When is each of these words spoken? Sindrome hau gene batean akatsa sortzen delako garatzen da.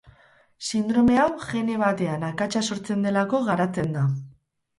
Sindrome 0.69 1.19
hau 1.23 1.25
gene 1.43 1.75
batean 1.81 2.25
akatsa 2.31 2.63
sortzen 2.71 3.07
delako 3.09 3.43
garatzen 3.53 3.95
da. 4.01 4.09